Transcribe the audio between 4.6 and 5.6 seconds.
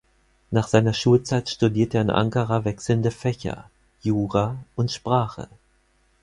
und Sprache.